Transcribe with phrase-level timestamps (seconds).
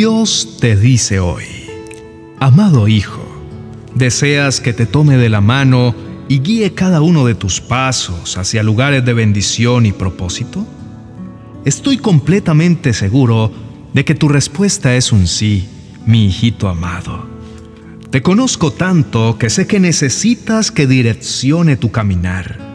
[0.00, 1.44] Dios te dice hoy,
[2.38, 3.20] amado Hijo,
[3.94, 5.94] ¿deseas que te tome de la mano
[6.26, 10.66] y guíe cada uno de tus pasos hacia lugares de bendición y propósito?
[11.66, 13.52] Estoy completamente seguro
[13.92, 15.68] de que tu respuesta es un sí,
[16.06, 17.26] mi hijito amado.
[18.08, 22.69] Te conozco tanto que sé que necesitas que direccione tu caminar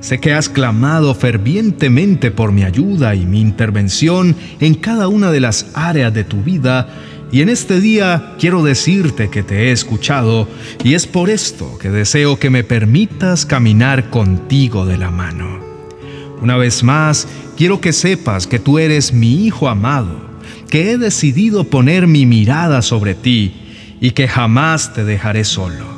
[0.00, 5.40] Sé que has clamado fervientemente por mi ayuda y mi intervención en cada una de
[5.40, 6.88] las áreas de tu vida
[7.30, 10.48] y en este día quiero decirte que te he escuchado
[10.82, 15.58] y es por esto que deseo que me permitas caminar contigo de la mano.
[16.40, 20.20] Una vez más, quiero que sepas que tú eres mi hijo amado,
[20.70, 23.52] que he decidido poner mi mirada sobre ti
[24.00, 25.97] y que jamás te dejaré solo.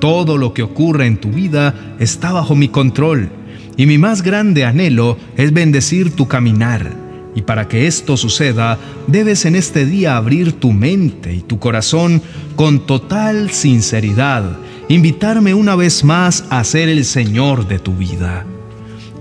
[0.00, 3.30] Todo lo que ocurre en tu vida está bajo mi control
[3.76, 6.90] y mi más grande anhelo es bendecir tu caminar.
[7.34, 12.22] Y para que esto suceda, debes en este día abrir tu mente y tu corazón
[12.56, 14.56] con total sinceridad,
[14.88, 18.44] invitarme una vez más a ser el Señor de tu vida.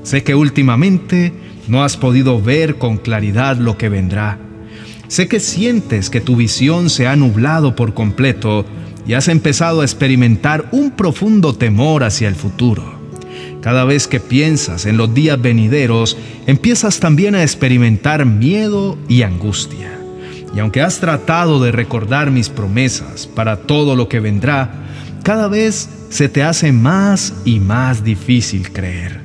[0.03, 1.34] Sé que últimamente
[1.68, 4.40] no has podido ver con claridad lo que vendrá.
[5.08, 8.66] Sé que sientes que tu visión se ha nublado por completo
[9.08, 13.00] y has empezado a experimentar un profundo temor hacia el futuro.
[13.61, 20.00] Cada vez que piensas en los días venideros, empiezas también a experimentar miedo y angustia.
[20.56, 24.72] Y aunque has tratado de recordar mis promesas para todo lo que vendrá,
[25.23, 29.22] cada vez se te hace más y más difícil creer.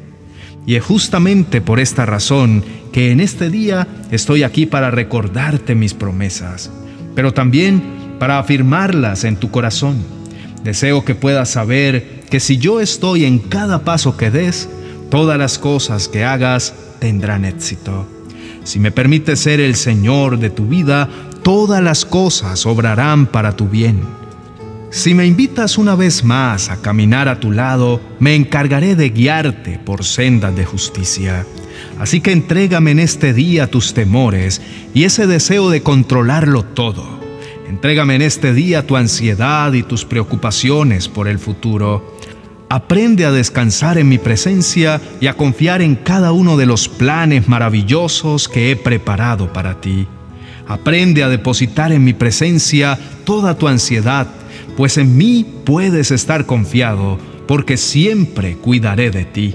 [0.66, 5.94] Y es justamente por esta razón que en este día estoy aquí para recordarte mis
[5.94, 6.70] promesas,
[7.14, 7.82] pero también
[8.18, 9.96] para afirmarlas en tu corazón.
[10.62, 14.68] Deseo que puedas saber que si yo estoy en cada paso que des,
[15.10, 18.08] todas las cosas que hagas tendrán éxito.
[18.64, 21.08] Si me permites ser el Señor de tu vida,
[21.42, 24.00] todas las cosas obrarán para tu bien.
[24.88, 29.78] Si me invitas una vez más a caminar a tu lado, me encargaré de guiarte
[29.84, 31.44] por sendas de justicia.
[31.98, 34.62] Así que entrégame en este día tus temores
[34.94, 37.23] y ese deseo de controlarlo todo
[37.68, 42.16] Entrégame en este día tu ansiedad y tus preocupaciones por el futuro.
[42.68, 47.48] Aprende a descansar en mi presencia y a confiar en cada uno de los planes
[47.48, 50.06] maravillosos que he preparado para ti.
[50.66, 54.26] Aprende a depositar en mi presencia toda tu ansiedad,
[54.76, 59.54] pues en mí puedes estar confiado, porque siempre cuidaré de ti.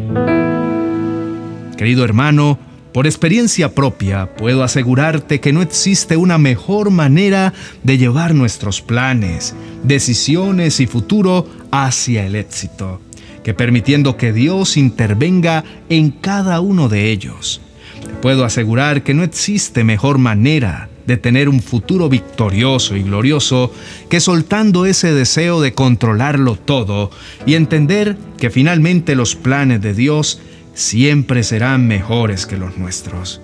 [1.78, 2.60] Querido hermano,
[2.94, 9.56] por experiencia propia, puedo asegurarte que no existe una mejor manera de llevar nuestros planes,
[9.84, 13.00] decisiones y futuro hacia el éxito,
[13.44, 17.62] que permitiendo que Dios intervenga en cada uno de ellos.
[18.22, 23.74] Puedo asegurar que no existe mejor manera de tener un futuro victorioso y glorioso
[24.10, 27.10] que soltando ese deseo de controlarlo todo
[27.48, 30.40] y entender que finalmente los planes de Dios
[30.74, 33.42] siempre serán mejores que los nuestros.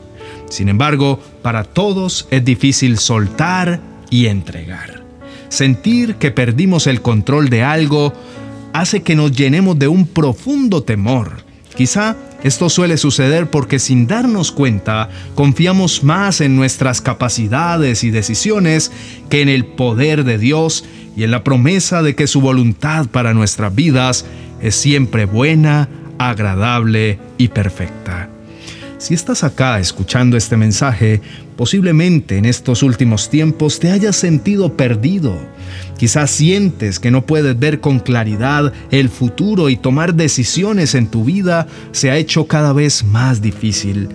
[0.49, 5.03] Sin embargo, para todos es difícil soltar y entregar.
[5.49, 8.13] Sentir que perdimos el control de algo
[8.73, 11.43] hace que nos llenemos de un profundo temor.
[11.75, 18.91] Quizá esto suele suceder porque sin darnos cuenta confiamos más en nuestras capacidades y decisiones
[19.29, 20.85] que en el poder de Dios
[21.17, 24.25] y en la promesa de que su voluntad para nuestras vidas
[24.61, 28.29] es siempre buena, agradable y perfecta.
[28.97, 31.21] Si estás acá escuchando este mensaje,
[31.57, 35.37] posiblemente en estos últimos tiempos te hayas sentido perdido.
[35.97, 41.23] Quizás sientes que no puedes ver con claridad el futuro y tomar decisiones en tu
[41.23, 44.09] vida se ha hecho cada vez más difícil.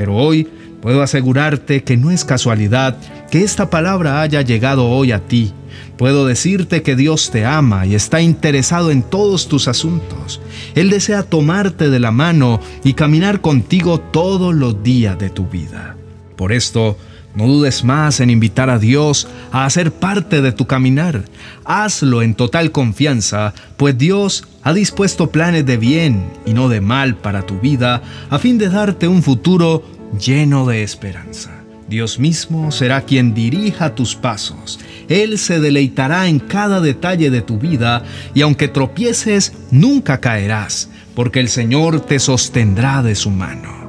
[0.00, 0.48] Pero hoy
[0.80, 2.96] puedo asegurarte que no es casualidad
[3.30, 5.52] que esta palabra haya llegado hoy a ti
[5.98, 10.40] Puedo decirte que Dios te ama y está interesado en todos tus asuntos.
[10.74, 15.96] Él desea tomarte de la mano y caminar contigo todos los días de tu vida.
[16.36, 16.96] Por esto,
[17.34, 21.24] no dudes más en invitar a Dios a hacer parte de tu caminar.
[21.64, 27.16] Hazlo en total confianza, pues Dios ha dispuesto planes de bien y no de mal
[27.16, 29.84] para tu vida, a fin de darte un futuro
[30.18, 31.50] lleno de esperanza.
[31.88, 34.78] Dios mismo será quien dirija tus pasos.
[35.08, 41.40] Él se deleitará en cada detalle de tu vida y aunque tropieces, nunca caerás, porque
[41.40, 43.79] el Señor te sostendrá de su mano.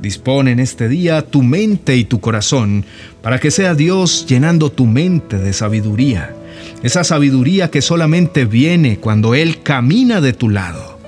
[0.00, 2.84] Dispone en este día tu mente y tu corazón
[3.22, 6.34] para que sea Dios llenando tu mente de sabiduría,
[6.82, 11.00] esa sabiduría que solamente viene cuando Él camina de tu lado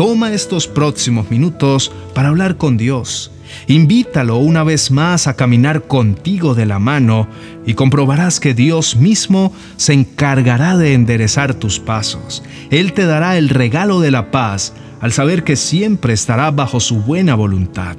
[0.00, 3.30] toma estos próximos minutos para hablar con Dios.
[3.66, 7.28] Invítalo una vez más a caminar contigo de la mano
[7.66, 12.42] y comprobarás que Dios mismo se encargará de enderezar tus pasos.
[12.70, 14.72] Él te dará el regalo de la paz
[15.02, 17.98] al saber que siempre estará bajo su buena voluntad.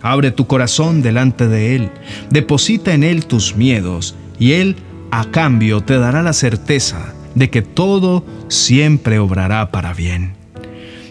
[0.00, 1.90] Abre tu corazón delante de Él,
[2.30, 4.76] deposita en Él tus miedos y Él
[5.10, 10.34] a cambio te dará la certeza de que todo siempre obrará para bien.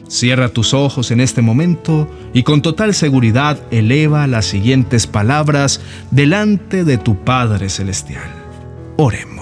[0.08, 5.82] Cierra tus ojos en este momento y con total seguridad eleva las siguientes palabras
[6.12, 8.30] delante de tu Padre Celestial.
[8.96, 9.38] Oremos.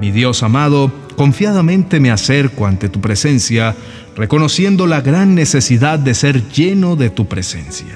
[0.00, 3.76] Mi Dios amado, confiadamente me acerco ante tu presencia,
[4.16, 7.94] reconociendo la gran necesidad de ser lleno de tu presencia.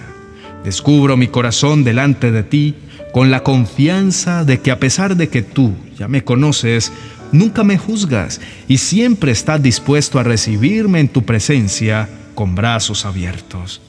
[0.62, 2.74] Descubro mi corazón delante de ti
[3.14, 6.92] con la confianza de que a pesar de que tú ya me conoces,
[7.32, 13.80] nunca me juzgas y siempre estás dispuesto a recibirme en tu presencia con brazos abiertos.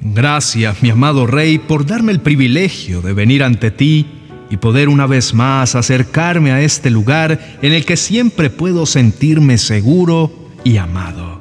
[0.00, 4.23] Gracias, mi amado Rey, por darme el privilegio de venir ante ti
[4.54, 9.58] y poder una vez más acercarme a este lugar en el que siempre puedo sentirme
[9.58, 10.30] seguro
[10.62, 11.40] y amado.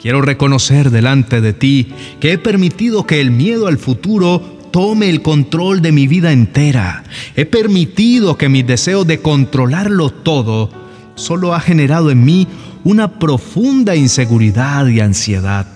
[0.00, 1.88] Quiero reconocer delante de ti
[2.18, 4.40] que he permitido que el miedo al futuro
[4.72, 7.04] tome el control de mi vida entera.
[7.34, 10.70] He permitido que mi deseo de controlarlo todo
[11.14, 12.48] solo ha generado en mí
[12.84, 15.75] una profunda inseguridad y ansiedad.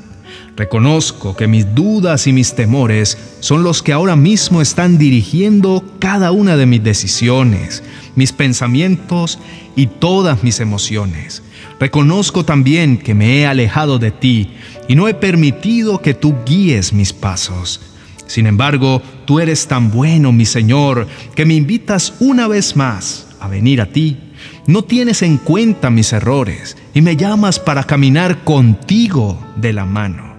[0.61, 6.33] Reconozco que mis dudas y mis temores son los que ahora mismo están dirigiendo cada
[6.33, 7.83] una de mis decisiones,
[8.15, 9.39] mis pensamientos
[9.75, 11.43] y todas mis emociones.
[11.81, 14.51] Reconozco también que me he alejado de ti
[14.87, 17.81] y no he permitido que tú guíes mis pasos.
[18.27, 23.49] Sin embargo, tú eres tan bueno, mi Señor, que me invitas una vez más a
[23.49, 24.19] venir a ti.
[24.67, 30.30] No tienes en cuenta mis errores y me llamas para caminar contigo de la mano.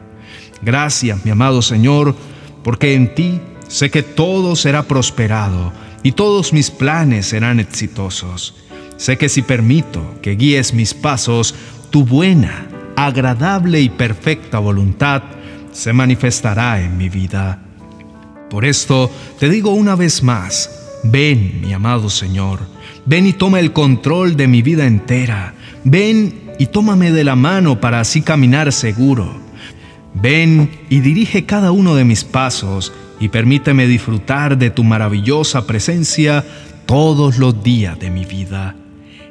[0.61, 2.15] Gracias, mi amado Señor,
[2.63, 5.73] porque en ti sé que todo será prosperado
[6.03, 8.55] y todos mis planes serán exitosos.
[8.97, 11.55] Sé que si permito que guíes mis pasos,
[11.89, 15.23] tu buena, agradable y perfecta voluntad
[15.71, 17.59] se manifestará en mi vida.
[18.49, 19.09] Por esto
[19.39, 22.59] te digo una vez más, ven, mi amado Señor,
[23.05, 27.79] ven y toma el control de mi vida entera, ven y tómame de la mano
[27.79, 29.40] para así caminar seguro.
[30.13, 36.45] Ven y dirige cada uno de mis pasos y permíteme disfrutar de tu maravillosa presencia
[36.85, 38.75] todos los días de mi vida.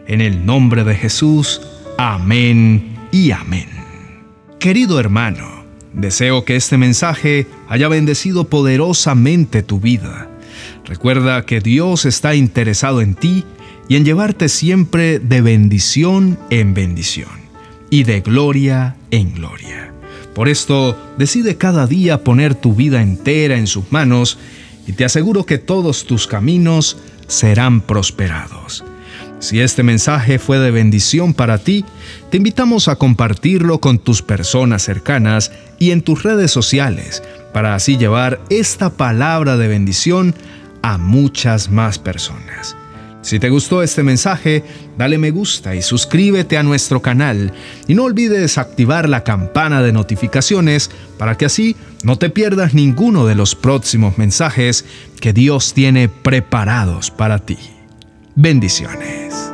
[0.06, 1.60] En el nombre de Jesús,
[1.98, 3.68] amén y amén.
[4.58, 5.60] Querido hermano,
[5.92, 10.28] Deseo que este mensaje haya bendecido poderosamente tu vida.
[10.84, 13.44] Recuerda que Dios está interesado en ti
[13.88, 17.28] y en llevarte siempre de bendición en bendición
[17.90, 19.89] y de gloria en gloria.
[20.40, 24.38] Por esto, decide cada día poner tu vida entera en sus manos
[24.86, 26.96] y te aseguro que todos tus caminos
[27.26, 28.82] serán prosperados.
[29.38, 31.84] Si este mensaje fue de bendición para ti,
[32.30, 37.22] te invitamos a compartirlo con tus personas cercanas y en tus redes sociales,
[37.52, 40.34] para así llevar esta palabra de bendición
[40.80, 42.74] a muchas más personas.
[43.22, 44.64] Si te gustó este mensaje,
[44.96, 47.52] dale me gusta y suscríbete a nuestro canal
[47.86, 53.26] y no olvides activar la campana de notificaciones para que así no te pierdas ninguno
[53.26, 54.86] de los próximos mensajes
[55.20, 57.58] que Dios tiene preparados para ti.
[58.34, 59.52] Bendiciones.